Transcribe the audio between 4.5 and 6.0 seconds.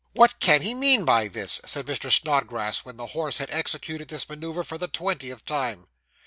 for the twentieth time.